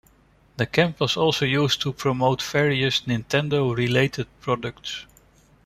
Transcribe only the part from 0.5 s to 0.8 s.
The